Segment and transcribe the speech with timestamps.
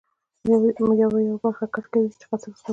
[0.49, 0.55] یا
[1.13, 2.69] به یوه برخه کټ کوې چې قصر ورته وایي.